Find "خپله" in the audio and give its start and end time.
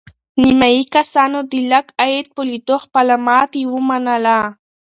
2.85-3.15